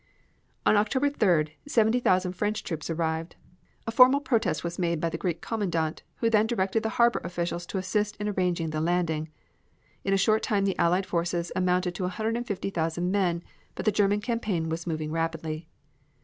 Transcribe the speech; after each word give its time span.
On 0.65 0.75
October 0.77 1.11
3d, 1.11 1.51
seventy 1.67 1.99
thousand 1.99 2.33
French 2.33 2.63
troops 2.63 2.89
arrived. 2.89 3.35
A 3.85 3.91
formal 3.91 4.19
protest 4.19 4.63
was 4.63 4.79
made 4.79 4.99
by 4.99 5.09
the 5.09 5.17
Greek 5.19 5.41
commandant, 5.41 6.01
who 6.15 6.27
then 6.31 6.47
directed 6.47 6.81
the 6.81 6.89
harbor 6.97 7.21
officials 7.23 7.67
to 7.67 7.77
assist 7.77 8.15
in 8.15 8.27
arranging 8.27 8.71
the 8.71 8.81
landing. 8.81 9.29
In 10.03 10.11
a 10.11 10.17
short 10.17 10.41
time 10.41 10.65
the 10.65 10.79
Allied 10.79 11.05
forces 11.05 11.51
amounted 11.55 11.93
to 11.93 12.05
a 12.05 12.09
hundred 12.17 12.35
and 12.35 12.47
fifty 12.47 12.71
thousand 12.71 13.11
men, 13.11 13.43
but 13.75 13.85
the 13.85 13.91
German 13.91 14.21
campaign 14.21 14.69
was 14.69 14.87
moving 14.87 15.11
rapidly. 15.11 15.67